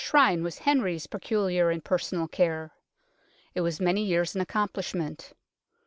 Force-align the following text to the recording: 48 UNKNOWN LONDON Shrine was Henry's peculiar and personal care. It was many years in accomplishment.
48 0.01 0.07
UNKNOWN 0.17 0.23
LONDON 0.23 0.33
Shrine 0.39 0.43
was 0.43 0.57
Henry's 0.59 1.05
peculiar 1.05 1.69
and 1.69 1.83
personal 1.83 2.27
care. 2.27 2.71
It 3.53 3.61
was 3.61 3.79
many 3.79 4.03
years 4.03 4.33
in 4.33 4.41
accomplishment. 4.41 5.33